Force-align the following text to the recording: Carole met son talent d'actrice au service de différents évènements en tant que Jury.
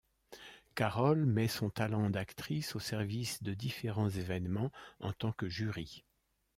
Carole 0.73 1.27
met 1.27 1.47
son 1.47 1.69
talent 1.69 2.09
d'actrice 2.09 2.75
au 2.75 2.79
service 2.79 3.43
de 3.43 3.53
différents 3.53 4.09
évènements 4.09 4.71
en 4.99 5.13
tant 5.13 5.31
que 5.31 5.47
Jury. 5.47 6.03